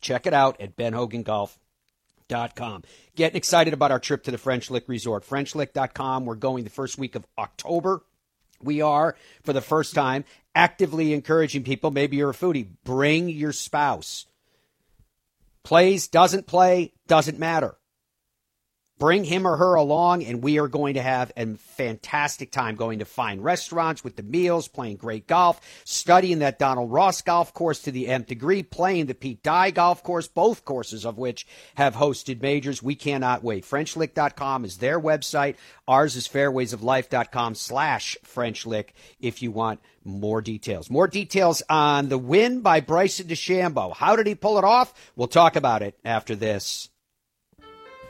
[0.00, 2.84] Check it out at benhogangolf.com.
[3.14, 5.26] Getting excited about our trip to the French Lick Resort.
[5.26, 6.24] FrenchLick.com.
[6.24, 8.02] We're going the first week of October.
[8.62, 11.90] We are, for the first time, actively encouraging people.
[11.90, 12.68] Maybe you're a foodie.
[12.84, 14.24] Bring your spouse.
[15.62, 17.76] Plays, doesn't play, doesn't matter.
[18.96, 23.00] Bring him or her along, and we are going to have a fantastic time going
[23.00, 27.80] to fine restaurants with the meals, playing great golf, studying that Donald Ross golf course
[27.82, 31.96] to the nth degree, playing the Pete Dye golf course, both courses of which have
[31.96, 32.82] hosted majors.
[32.82, 33.64] We cannot wait.
[33.64, 35.56] FrenchLick.com is their website.
[35.88, 40.88] Ours is fairwaysoflife.com slash FrenchLick if you want more details.
[40.88, 43.94] More details on the win by Bryson DeChambeau.
[43.96, 44.94] How did he pull it off?
[45.16, 46.90] We'll talk about it after this.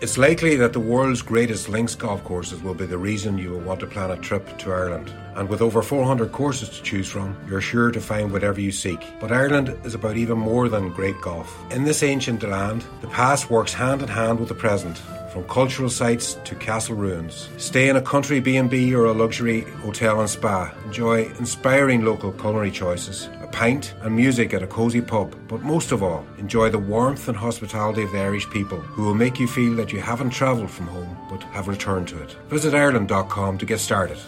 [0.04, 3.60] It's likely that the world's greatest links golf courses will be the reason you will
[3.60, 5.10] want to plan a trip to Ireland.
[5.34, 9.00] And with over 400 courses to choose from, you're sure to find whatever you seek.
[9.18, 11.50] But Ireland is about even more than great golf.
[11.72, 15.00] In this ancient land, the past works hand in hand with the present
[15.34, 17.48] from cultural sites to castle ruins.
[17.56, 20.72] Stay in a country B&B or a luxury hotel and spa.
[20.84, 25.34] Enjoy inspiring local culinary choices, a pint and music at a cosy pub.
[25.48, 29.14] But most of all, enjoy the warmth and hospitality of the Irish people who will
[29.14, 32.36] make you feel that you haven't travelled from home but have returned to it.
[32.48, 34.18] Visit Ireland.com to get started.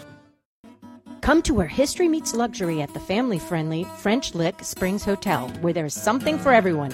[1.21, 5.73] Come to where history meets luxury at the family friendly French Lick Springs Hotel, where
[5.73, 6.93] there's something for everyone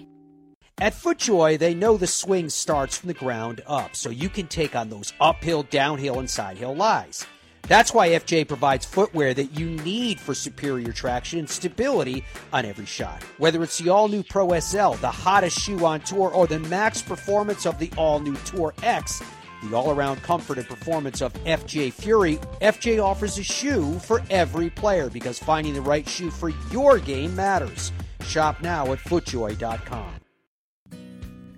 [0.81, 4.75] At FootJoy, they know the swing starts from the ground up, so you can take
[4.75, 7.23] on those uphill, downhill, and sidehill lies.
[7.67, 12.87] That's why FJ provides footwear that you need for superior traction and stability on every
[12.87, 13.21] shot.
[13.37, 17.03] Whether it's the all new Pro SL, the hottest shoe on tour, or the max
[17.03, 19.21] performance of the all new Tour X,
[19.63, 24.71] the all around comfort and performance of FJ Fury, FJ offers a shoe for every
[24.71, 27.91] player because finding the right shoe for your game matters.
[28.23, 30.20] Shop now at footjoy.com.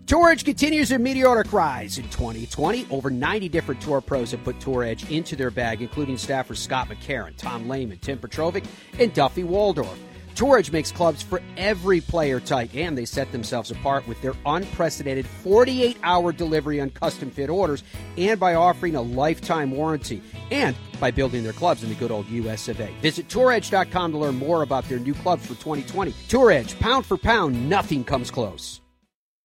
[0.05, 2.87] Tour Edge continues their meteoric rise in 2020.
[2.91, 6.89] Over 90 different tour pros have put Tour Edge into their bag, including staffers Scott
[6.89, 8.65] McCarron, Tom Lehman, Tim Petrovic,
[8.99, 9.97] and Duffy Waldorf.
[10.35, 14.33] Tour Edge makes clubs for every player type, and they set themselves apart with their
[14.45, 17.83] unprecedented 48 hour delivery on custom fit orders
[18.17, 22.27] and by offering a lifetime warranty and by building their clubs in the good old
[22.27, 22.91] US of A.
[23.01, 26.13] Visit touredge.com to learn more about their new clubs for 2020.
[26.27, 28.82] Tour Edge, pound for pound, nothing comes close.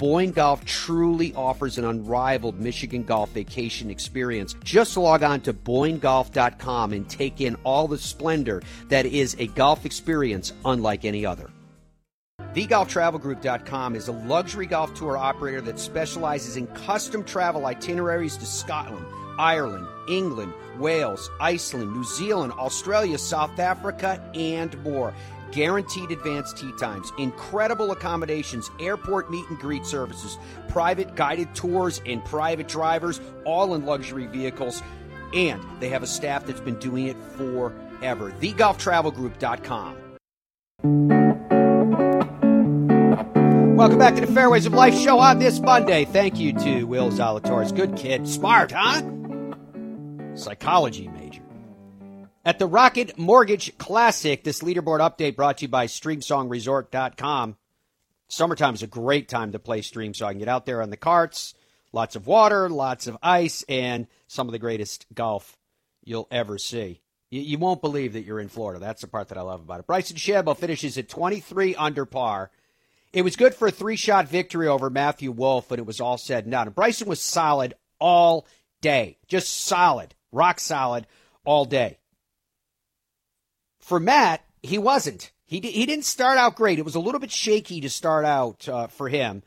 [0.00, 4.56] Boyne Golf truly offers an unrivaled Michigan golf vacation experience.
[4.64, 9.84] Just log on to BoyneGolf.com and take in all the splendor that is a golf
[9.84, 11.50] experience unlike any other.
[12.54, 19.04] TheGolfTravelGroup.com is a luxury golf tour operator that specializes in custom travel itineraries to Scotland,
[19.38, 25.12] Ireland, England, Wales, Iceland, New Zealand, Australia, South Africa, and more.
[25.52, 32.24] Guaranteed advanced tee times, incredible accommodations, airport meet and greet services, private guided tours, and
[32.24, 34.82] private drivers, all in luxury vehicles.
[35.34, 38.32] And they have a staff that's been doing it forever.
[38.40, 39.96] TheGolfTravelGroup.com.
[43.76, 46.04] Welcome back to the Fairways of Life show on this Monday.
[46.04, 47.74] Thank you to Will Zalatoris.
[47.74, 48.28] Good kid.
[48.28, 49.02] Smart, huh?
[50.34, 51.42] Psychology major.
[52.42, 57.56] At the Rocket Mortgage Classic, this leaderboard update brought to you by StreamsongResort.com.
[58.28, 60.38] Summertime is a great time to play Streamsong.
[60.38, 61.52] Get out there on the carts,
[61.92, 65.58] lots of water, lots of ice, and some of the greatest golf
[66.02, 67.02] you'll ever see.
[67.28, 68.80] You, you won't believe that you're in Florida.
[68.80, 69.86] That's the part that I love about it.
[69.86, 72.50] Bryson DeChambeau finishes at 23 under par.
[73.12, 76.16] It was good for a three shot victory over Matthew Wolff, but it was all
[76.16, 76.68] said and done.
[76.68, 78.46] And Bryson was solid all
[78.80, 81.06] day, just solid, rock solid
[81.44, 81.98] all day.
[83.90, 85.32] For Matt, he wasn't.
[85.46, 86.78] He, he didn't start out great.
[86.78, 89.42] It was a little bit shaky to start out uh, for him.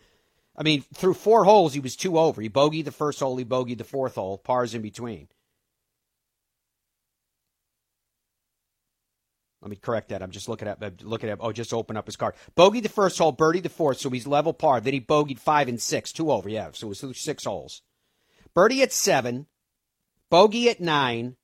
[0.58, 2.42] I mean, through four holes, he was two over.
[2.42, 5.30] He bogeyed the first hole, he bogeyed the fourth hole, pars in between.
[9.62, 10.22] Let me correct that.
[10.22, 11.38] I'm just looking at looking at.
[11.40, 12.34] Oh, just open up his card.
[12.54, 14.82] Bogey the first hole, birdie the fourth, so he's level par.
[14.82, 16.50] Then he bogeyed five and six, two over.
[16.50, 17.82] Yeah, so it was six holes.
[18.54, 19.48] Birdie at seven,
[20.30, 21.38] bogey at nine.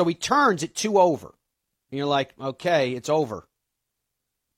[0.00, 1.34] So he turns at two over.
[1.90, 3.46] And you're like, okay, it's over.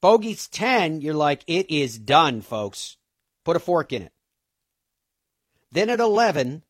[0.01, 1.01] Bogey's ten.
[1.01, 2.97] You're like, it is done, folks.
[3.45, 4.13] Put a fork in it.
[5.73, 6.63] Then at eleven,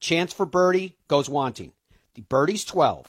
[0.00, 1.70] chance for birdie goes wanting.
[2.16, 3.06] The birdie's 12.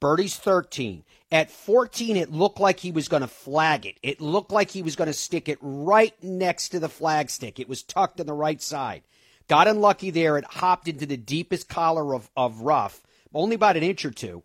[0.00, 1.04] Birdie's 13.
[1.30, 3.98] At 14, it looked like he was going to flag it.
[4.02, 7.60] It looked like he was going to stick it right next to the flag stick.
[7.60, 9.02] It was tucked on the right side.
[9.48, 10.38] Got unlucky there.
[10.38, 13.02] It hopped into the deepest collar of, of rough,
[13.34, 14.42] only about an inch or two.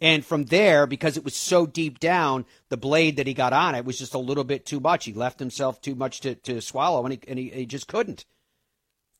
[0.00, 3.76] And from there, because it was so deep down, the blade that he got on
[3.76, 5.04] it was just a little bit too much.
[5.04, 8.24] He left himself too much to, to swallow, and, he, and he, he just couldn't.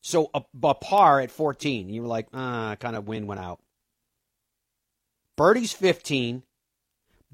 [0.01, 3.61] So a, a par at 14, you were like, ah, kind of wind went out.
[5.37, 6.43] Birdie's 15,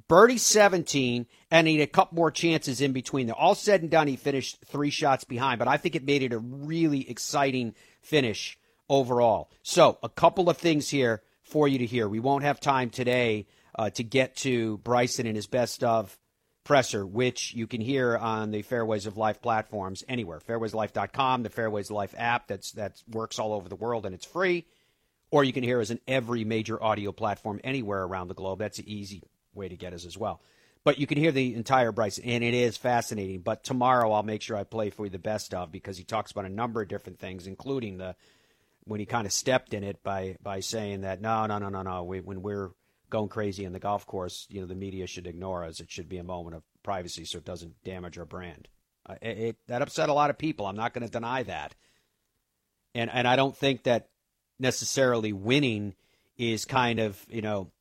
[0.07, 3.35] Birdie's 17, and he had a couple more chances in between there.
[3.35, 6.33] All said and done, he finished three shots behind, but I think it made it
[6.33, 8.58] a really exciting finish
[8.89, 9.49] overall.
[9.63, 12.07] So, a couple of things here for you to hear.
[12.07, 13.47] We won't have time today
[13.77, 16.17] uh, to get to Bryson and his best of
[16.63, 20.39] presser, which you can hear on the Fairways of Life platforms anywhere.
[20.39, 24.25] Fairwayslife.com, the Fairways of Life app that's that works all over the world and it's
[24.25, 24.65] free.
[25.31, 28.59] Or you can hear us in every major audio platform anywhere around the globe.
[28.59, 29.23] That's an easy
[29.53, 30.41] way to get us as well.
[30.83, 33.41] But you can hear the entire Bryson, and it is fascinating.
[33.41, 36.31] But tomorrow I'll make sure I play for you the best of because he talks
[36.31, 38.15] about a number of different things, including the
[38.89, 41.83] when he kind of stepped in it by by saying that no, no, no, no,
[41.83, 42.03] no.
[42.03, 42.71] We, when we're
[43.09, 45.79] going crazy in the golf course, you know, the media should ignore us.
[45.79, 48.67] It should be a moment of privacy so it doesn't damage our brand.
[49.07, 50.65] Uh, it, it, that upset a lot of people.
[50.65, 51.75] I'm not going to deny that.
[52.95, 54.09] And and I don't think that
[54.59, 55.93] necessarily winning
[56.37, 57.71] is kind of, you know,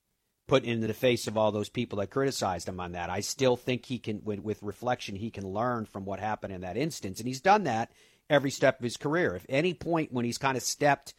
[0.47, 3.09] put into the face of all those people that criticized him on that.
[3.09, 6.61] I still think he can with, with reflection he can learn from what happened in
[6.61, 7.91] that instance and he's done that
[8.31, 9.35] every step of his career.
[9.35, 11.15] If any point when he's kind of stepped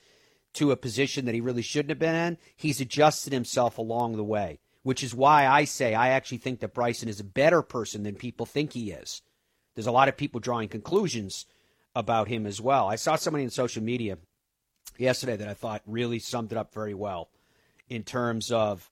[0.53, 4.23] to a position that he really shouldn't have been in, he's adjusted himself along the
[4.23, 8.03] way, which is why I say I actually think that Bryson is a better person
[8.03, 9.21] than people think he is.
[9.75, 11.45] There's a lot of people drawing conclusions
[11.95, 12.87] about him as well.
[12.87, 14.17] I saw somebody in social media
[14.97, 17.29] yesterday that I thought really summed it up very well
[17.87, 18.91] in terms of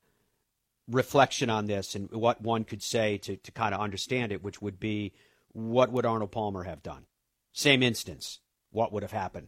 [0.89, 4.61] reflection on this and what one could say to, to kind of understand it, which
[4.61, 5.13] would be
[5.51, 7.05] what would Arnold Palmer have done?
[7.57, 8.39] Same instance.
[8.69, 9.47] What would have happened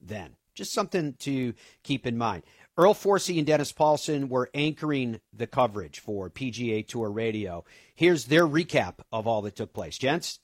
[0.00, 0.34] then?
[0.56, 1.54] Just something to
[1.84, 2.42] keep in mind.
[2.76, 7.64] Earl Forsey and Dennis Paulson were anchoring the coverage for PGA Tour Radio.
[7.94, 9.96] Here's their recap of all that took place.
[9.96, 10.40] Gents?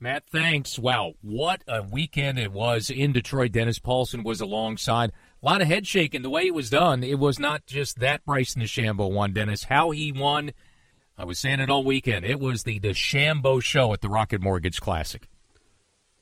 [0.00, 0.80] Matt, thanks.
[0.80, 3.52] Wow, what a weekend it was in Detroit.
[3.52, 5.12] Dennis Paulson was alongside.
[5.44, 6.22] A lot of head shaking.
[6.22, 9.64] The way it was done, it was not just that Bryson DeChambeau won, Dennis.
[9.64, 10.50] How he won,
[11.16, 12.24] I was saying it all weekend.
[12.24, 15.28] It was the DeChambeau show at the Rocket Mortgage Classic.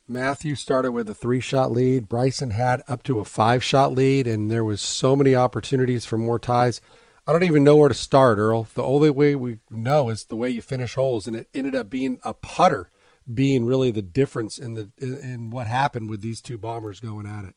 [0.08, 2.08] Matthew started with a three shot lead.
[2.08, 6.18] Bryson had up to a five shot lead, and there was so many opportunities for
[6.18, 6.80] more ties.
[7.26, 8.66] I don't even know where to start, Earl.
[8.74, 11.88] The only way we know is the way you finish holes, and it ended up
[11.88, 12.90] being a putter
[13.32, 17.44] being really the difference in the in what happened with these two bombers going at
[17.44, 17.54] it.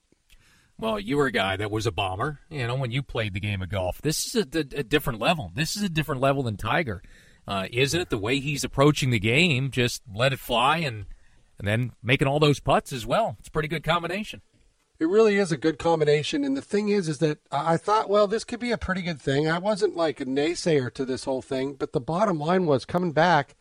[0.78, 3.40] Well, you were a guy that was a bomber, you know, when you played the
[3.40, 4.02] game of golf.
[4.02, 5.52] This is a, a, a different level.
[5.56, 7.02] This is a different level than Tiger,
[7.48, 8.10] uh, isn't it?
[8.10, 11.06] The way he's approaching the game, just let it fly and
[11.58, 13.38] and then making all those putts as well.
[13.40, 14.42] It's a pretty good combination.
[14.98, 16.44] It really is a good combination.
[16.44, 19.22] And the thing is, is that I thought, well, this could be a pretty good
[19.22, 19.48] thing.
[19.48, 23.12] I wasn't like a naysayer to this whole thing, but the bottom line was coming
[23.12, 23.56] back.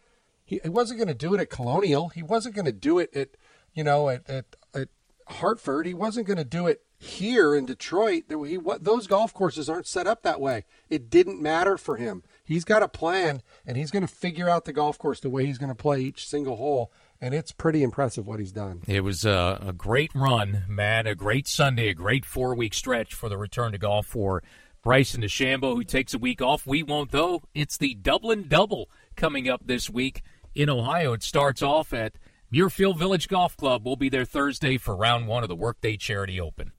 [0.44, 2.10] He, he wasn't going to do it at Colonial.
[2.10, 3.30] He wasn't going to do it at,
[3.72, 4.88] you know, at, at, at
[5.26, 5.86] Hartford.
[5.86, 8.24] He wasn't going to do it here in Detroit.
[8.28, 10.64] He, those golf courses aren't set up that way.
[10.88, 12.22] It didn't matter for him.
[12.44, 15.46] He's got a plan, and he's going to figure out the golf course the way
[15.46, 18.82] he's going to play each single hole and it's pretty impressive what he's done.
[18.86, 21.06] It was a, a great run, Matt.
[21.06, 24.42] A great Sunday, a great four week stretch for the return to golf for
[24.82, 26.66] Bryson DeChambeau, who takes a week off.
[26.66, 27.42] We won't, though.
[27.54, 30.22] It's the Dublin Double coming up this week
[30.54, 31.14] in Ohio.
[31.14, 32.14] It starts off at
[32.52, 33.84] Muirfield Village Golf Club.
[33.84, 36.72] We'll be there Thursday for round one of the Workday Charity Open.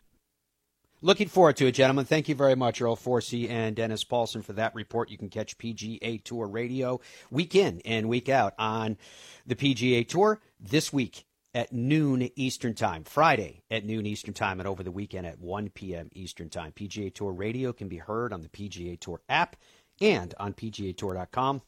[1.06, 2.06] Looking forward to it, gentlemen.
[2.06, 5.12] Thank you very much, Earl Forsey and Dennis Paulson, for that report.
[5.12, 8.98] You can catch PGA Tour Radio week in and week out on
[9.46, 14.68] the PGA Tour this week at noon Eastern Time, Friday at noon Eastern Time, and
[14.68, 16.10] over the weekend at 1 p.m.
[16.14, 16.72] Eastern Time.
[16.72, 19.58] PGA Tour Radio can be heard on the PGA Tour app
[20.02, 21.62] and on PGATour.com.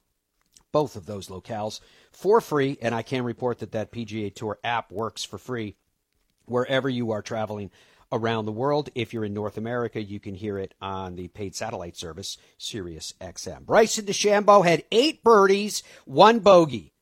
[0.72, 1.80] Both of those locales
[2.12, 5.76] for free, and I can report that that PGA Tour app works for free
[6.48, 7.70] wherever you are traveling
[8.12, 8.90] around the world.
[8.96, 13.14] If you're in North America, you can hear it on the paid satellite service, Sirius
[13.20, 13.66] XM.
[13.66, 16.94] Bryson DeChambeau had eight birdies, one bogey.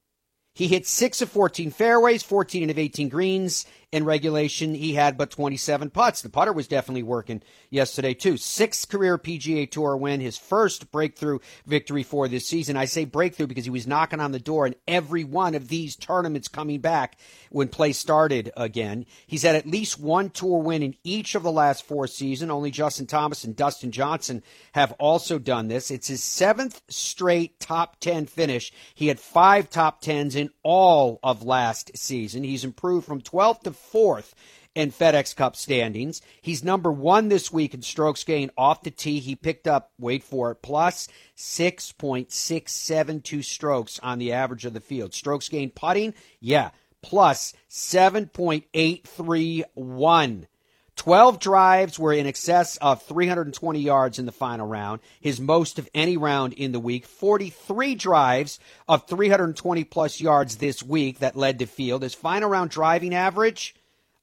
[0.54, 5.32] He hit six of 14 fairways, 14 of 18 greens, in regulation, he had but
[5.32, 6.21] 27 putts.
[6.21, 8.38] The putter was definitely working yesterday, too.
[8.38, 12.78] Sixth career PGA Tour win, his first breakthrough victory for this season.
[12.78, 15.95] I say breakthrough because he was knocking on the door in every one of these
[15.95, 17.17] tournaments coming back
[17.50, 19.06] when play started again.
[19.28, 22.52] He's had at least one tour win in each of the last four seasons.
[22.52, 24.43] Only Justin Thomas and Dustin Johnson
[24.74, 25.91] have also done this.
[25.91, 28.71] It's his seventh straight top 10 finish.
[28.93, 32.43] He had five top 10s in all of last season.
[32.43, 34.36] He's improved from 12th to fourth
[34.76, 36.21] in FedEx Cup standings.
[36.41, 39.19] He's number one this week in strokes gained off the tee.
[39.19, 45.13] He picked up, wait for it, plus 6.672 strokes on the average of the field.
[45.13, 46.71] Strokes gained putting, yeah,
[47.02, 50.48] plus 7.831.
[50.95, 55.89] 12 drives were in excess of 320 yards in the final round, his most of
[55.93, 57.05] any round in the week.
[57.05, 62.01] 43 drives of 320 plus yards this week that led to field.
[62.01, 63.75] His final round driving average,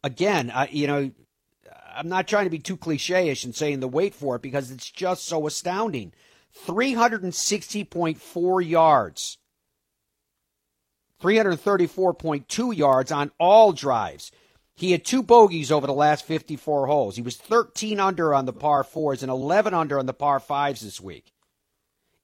[0.03, 1.11] again, uh, you know,
[1.95, 4.71] I'm not trying to be too cliche ish in saying the wait for it because
[4.71, 6.13] it's just so astounding.
[6.67, 9.39] 360.4 yards,
[11.23, 14.33] 334.2 yards on all drives.
[14.83, 17.15] He had two bogeys over the last 54 holes.
[17.15, 20.81] He was 13 under on the par fours and 11 under on the par fives
[20.81, 21.33] this week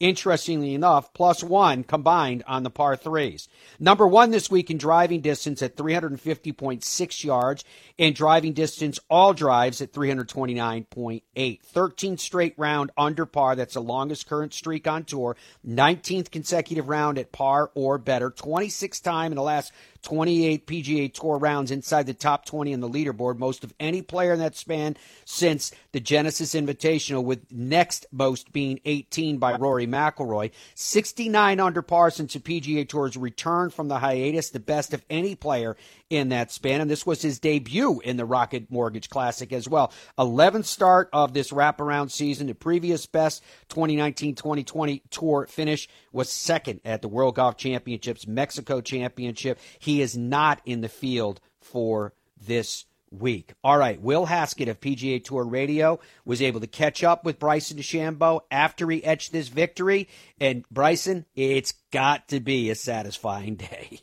[0.00, 3.48] interestingly enough, plus one combined on the par threes.
[3.78, 7.64] Number one this week in driving distance at 350.6 yards,
[7.98, 11.62] and driving distance all drives at 329.8.
[11.62, 13.56] 13 straight round under par.
[13.56, 15.36] That's the longest current streak on tour.
[15.66, 18.30] 19th consecutive round at par or better.
[18.30, 22.88] 26 time in the last 28 PGA Tour rounds inside the top 20 in the
[22.88, 28.52] leaderboard, most of any player in that span since the Genesis Invitational, with next most
[28.52, 30.50] being 18 by Rory McIlroy.
[30.74, 35.34] 69 under par since the PGA Tour's return from the hiatus, the best of any
[35.34, 35.76] player
[36.10, 36.80] in that span.
[36.80, 39.92] And this was his debut in the Rocket Mortgage Classic as well.
[40.18, 42.46] 11th start of this wraparound season.
[42.46, 48.80] The previous best 2019 2020 tour finish was second at the World Golf Championships, Mexico
[48.80, 49.58] Championship.
[49.78, 53.54] He is not in the field for this week.
[53.64, 57.78] All right, Will Haskett of PGA Tour Radio was able to catch up with Bryson
[57.78, 60.08] DeChambeau after he etched this victory.
[60.40, 64.00] And Bryson, it's got to be a satisfying day.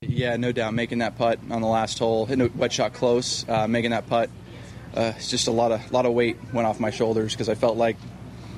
[0.00, 0.74] Yeah, no doubt.
[0.74, 4.06] Making that putt on the last hole, hitting a wet shot close, uh, making that
[4.06, 4.30] putt,
[4.94, 7.56] uh, it's just a lot of lot of weight went off my shoulders because I
[7.56, 7.96] felt like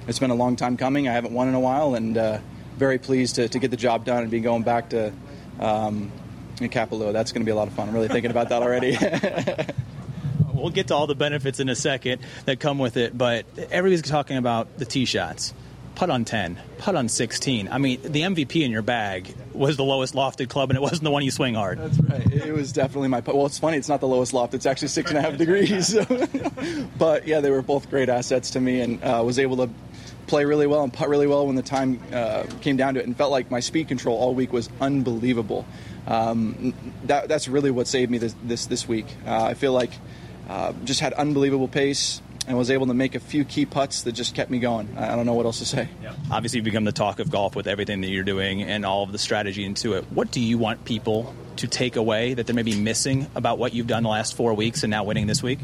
[0.06, 1.08] it's been a long time coming.
[1.08, 2.40] I haven't won in a while, and uh,
[2.76, 5.12] very pleased to, to get the job done and be going back to
[5.58, 6.12] um.
[6.58, 7.88] That's going to be a lot of fun.
[7.88, 8.94] I'm really thinking about that already.
[10.52, 14.02] we'll get to all the benefits in a second that come with it, but everybody's
[14.02, 15.54] talking about the tee shots
[16.00, 17.68] putt on 10, putt on 16.
[17.70, 21.02] I mean, the MVP in your bag was the lowest lofted club, and it wasn't
[21.02, 21.78] the one you swing hard.
[21.78, 22.32] That's right.
[22.32, 23.36] It was definitely my putt.
[23.36, 25.94] Well, it's funny, it's not the lowest loft, it's actually six and a half degrees.
[26.98, 29.68] but yeah, they were both great assets to me, and uh, was able to
[30.26, 33.06] play really well and putt really well when the time uh, came down to it,
[33.06, 35.66] and felt like my speed control all week was unbelievable.
[36.06, 36.72] Um,
[37.04, 39.04] that, that's really what saved me this this, this week.
[39.26, 39.90] Uh, I feel like
[40.48, 44.12] uh, just had unbelievable pace and was able to make a few key putts that
[44.12, 44.96] just kept me going.
[44.96, 45.88] I don't know what else to say.
[46.02, 46.14] Yeah.
[46.30, 49.12] Obviously, you've become the talk of golf with everything that you're doing and all of
[49.12, 50.04] the strategy into it.
[50.10, 53.86] What do you want people to take away that they're maybe missing about what you've
[53.86, 55.58] done the last four weeks and now winning this week?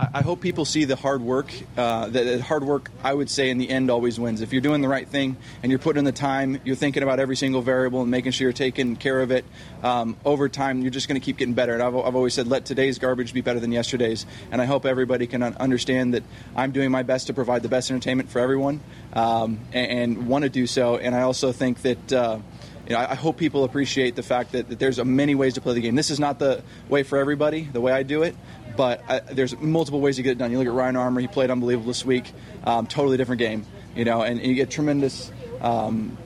[0.00, 1.52] I hope people see the hard work.
[1.76, 4.42] Uh, that hard work, I would say, in the end, always wins.
[4.42, 7.18] If you're doing the right thing and you're putting in the time, you're thinking about
[7.18, 9.44] every single variable and making sure you're taking care of it.
[9.82, 11.74] Um, over time, you're just going to keep getting better.
[11.74, 14.24] And I've, I've, always said, let today's garbage be better than yesterday's.
[14.52, 16.22] And I hope everybody can understand that
[16.54, 18.80] I'm doing my best to provide the best entertainment for everyone
[19.14, 20.96] um, and, and want to do so.
[20.96, 22.12] And I also think that.
[22.12, 22.38] Uh,
[22.86, 25.74] you know, I, hope people appreciate the fact that, that, there's many ways to play
[25.74, 25.94] the game.
[25.94, 28.34] This is not the way for everybody, the way I do it,
[28.78, 30.52] but I, there's multiple ways to get it done.
[30.52, 32.32] You look at Ryan Armour; he played unbelievable this week.
[32.62, 33.66] Um, totally different game,
[33.96, 35.32] you know, and, and you get tremendous.
[35.60, 36.16] Um,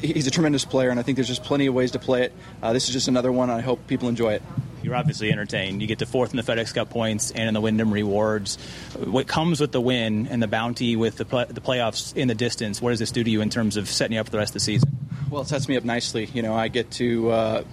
[0.00, 2.32] he's a tremendous player, and I think there's just plenty of ways to play it.
[2.62, 3.50] Uh, this is just another one.
[3.50, 4.42] I hope people enjoy it.
[4.84, 5.82] You're obviously entertained.
[5.82, 8.56] You get to fourth in the FedEx Cup points and in the Wyndham Rewards.
[9.02, 12.36] What comes with the win and the bounty with the, play, the playoffs in the
[12.36, 12.80] distance?
[12.80, 14.50] What does this do to you in terms of setting you up for the rest
[14.50, 14.96] of the season?
[15.28, 16.26] Well, it sets me up nicely.
[16.26, 17.30] You know, I get to.
[17.30, 17.64] Uh,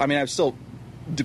[0.00, 0.56] I mean, I'm still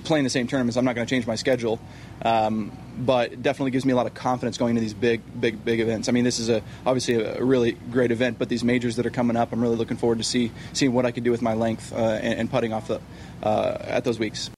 [0.04, 0.76] playing the same tournaments.
[0.76, 1.80] I'm not going to change my schedule,
[2.24, 5.64] um, but it definitely gives me a lot of confidence going into these big, big,
[5.64, 6.08] big events.
[6.08, 9.10] I mean, this is a obviously a really great event, but these majors that are
[9.10, 11.54] coming up, I'm really looking forward to see seeing what I can do with my
[11.54, 13.00] length uh, and, and, putting off the
[13.42, 14.50] uh, at those weeks.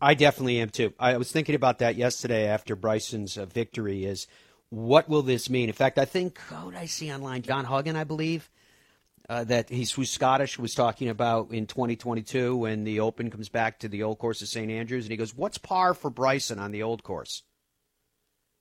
[0.00, 0.94] I definitely am too.
[0.98, 4.04] I was thinking about that yesterday after Bryson's uh, victory.
[4.04, 4.26] Is
[4.70, 5.68] what will this mean?
[5.68, 7.42] In fact, I think I see online?
[7.42, 8.48] John Huggan, I believe
[9.30, 13.88] uh, that he's Scottish was talking about in 2022 when the Open comes back to
[13.88, 16.82] the old course of St Andrews, and he goes, "What's par for Bryson on the
[16.82, 17.44] old course?"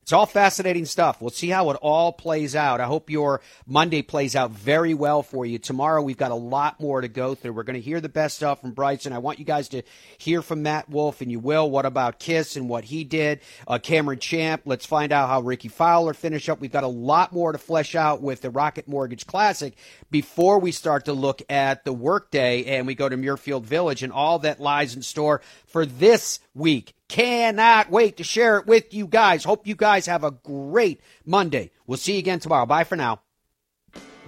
[0.02, 1.22] It's all fascinating stuff.
[1.22, 2.82] We'll see how it all plays out.
[2.82, 5.60] I hope your Monday plays out very well for you.
[5.60, 7.54] Tomorrow we've got a lot more to go through.
[7.54, 9.14] We're going to hear the best stuff from Bryson.
[9.14, 9.84] I want you guys to
[10.18, 11.70] hear from Matt Wolff, and you will.
[11.70, 13.42] What about Kiss and what he did?
[13.68, 14.64] Uh, Cameron Champ.
[14.66, 16.60] Let's find out how Rickie Fowler finished up.
[16.60, 19.76] We've got a lot more to flesh out with the Rocket Mortgage Classic
[20.10, 24.12] before we start to look at the workday and we go to Muirfield Village and
[24.12, 26.96] all that lies in store for this week.
[27.10, 29.44] Cannot wait to share it with you guys.
[29.44, 31.72] Hope you guys have a great Monday.
[31.86, 32.66] We'll see you again tomorrow.
[32.66, 33.22] Bye for now.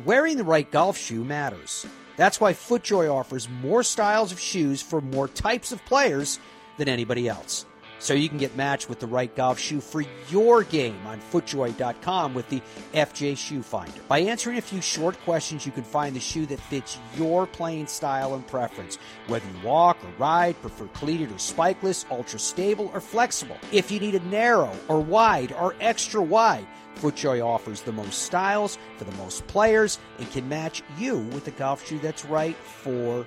[0.04, 1.86] Wearing the right golf shoe matters.
[2.18, 6.40] That's why FootJoy offers more styles of shoes for more types of players
[6.78, 7.66] than anybody else
[8.02, 12.34] so you can get matched with the right golf shoe for your game on footjoy.com
[12.34, 12.62] with the
[12.94, 14.02] FJ Shoe Finder.
[14.08, 17.86] By answering a few short questions, you can find the shoe that fits your playing
[17.86, 18.98] style and preference,
[19.28, 23.58] whether you walk or ride, prefer cleated or spikeless, ultra stable or flexible.
[23.72, 28.80] If you need a narrow or wide or extra wide, FootJoy offers the most styles
[28.98, 33.26] for the most players and can match you with the golf shoe that's right for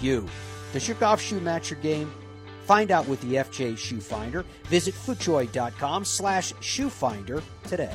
[0.00, 0.28] you.
[0.72, 2.12] Does your golf shoe match your game?
[2.66, 4.44] Find out with the FJ Shoe Finder.
[4.64, 7.94] Visit footjoy.com slash shoefinder today.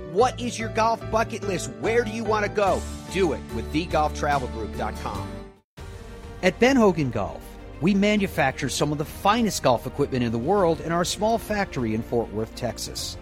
[0.11, 1.71] What is your golf bucket list?
[1.79, 2.81] Where do you want to go?
[3.13, 5.27] Do it with thegolftravelgroup.com.
[6.43, 7.41] At Ben Hogan Golf,
[7.79, 11.95] we manufacture some of the finest golf equipment in the world in our small factory
[11.95, 13.17] in Fort Worth, Texas.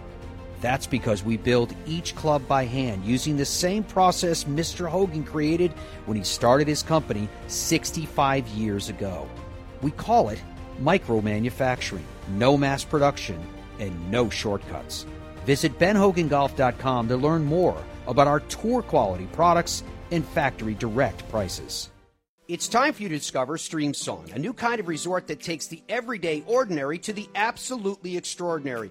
[0.60, 4.88] That's because we build each club by hand using the same process Mr.
[4.88, 5.70] Hogan created
[6.06, 9.28] when he started his company 65 years ago.
[9.80, 10.42] We call it
[10.80, 13.40] micro manufacturing, no mass production,
[13.78, 15.06] and no shortcuts.
[15.44, 21.90] Visit benhogangolf.com to learn more about our tour quality products and factory direct prices.
[22.48, 25.84] It's time for you to discover Streamsong, a new kind of resort that takes the
[25.88, 28.90] everyday ordinary to the absolutely extraordinary